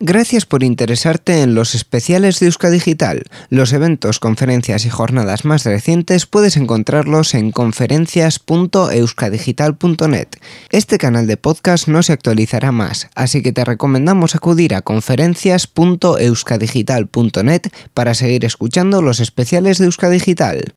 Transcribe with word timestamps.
Gracias 0.00 0.44
por 0.44 0.64
interesarte 0.64 1.42
en 1.42 1.54
los 1.54 1.76
especiales 1.76 2.40
de 2.40 2.46
Euskadigital. 2.46 3.22
Los 3.48 3.72
eventos, 3.72 4.18
conferencias 4.18 4.86
y 4.86 4.90
jornadas 4.90 5.44
más 5.44 5.64
recientes 5.64 6.26
puedes 6.26 6.56
encontrarlos 6.56 7.34
en 7.34 7.52
conferencias.euskadigital.net. 7.52 10.28
Este 10.70 10.98
canal 10.98 11.28
de 11.28 11.36
podcast 11.36 11.86
no 11.86 12.02
se 12.02 12.12
actualizará 12.12 12.72
más, 12.72 13.08
así 13.14 13.40
que 13.40 13.52
te 13.52 13.64
recomendamos 13.64 14.34
acudir 14.34 14.74
a 14.74 14.82
conferencias.euskadigital.net 14.82 17.62
para 17.94 18.14
seguir 18.14 18.44
escuchando 18.44 19.00
los 19.00 19.20
especiales 19.20 19.78
de 19.78 19.84
Euskadigital. 19.84 20.72